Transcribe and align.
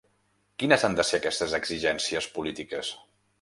Quines 0.63 0.85
han 0.87 0.95
de 0.99 1.05
ser 1.09 1.19
aquestes 1.19 1.53
exigències 1.59 2.29
polítiques? 2.39 2.91